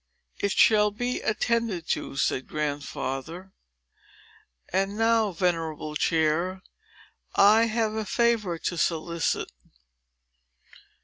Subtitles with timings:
[0.39, 3.51] "It shall be attended to," said Grandfather.
[4.73, 6.63] "And now, venerable chair,
[7.35, 9.51] I have a favor to solicit.